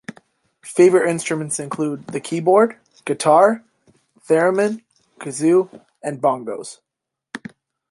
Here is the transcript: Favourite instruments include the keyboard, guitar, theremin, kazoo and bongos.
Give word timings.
Favourite 0.65 1.07
instruments 1.11 1.59
include 1.59 2.07
the 2.07 2.19
keyboard, 2.19 2.79
guitar, 3.05 3.63
theremin, 4.27 4.81
kazoo 5.19 5.69
and 6.01 6.19
bongos. 6.19 6.79